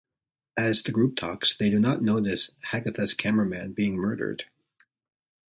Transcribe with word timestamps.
As 0.57 0.81
the 0.81 0.91
group 0.91 1.15
talks, 1.15 1.55
they 1.55 1.69
do 1.69 1.79
not 1.79 2.01
notice 2.01 2.55
Hagitha's 2.71 3.13
cameraman 3.13 3.73
being 3.73 3.97
murdered. 3.97 4.45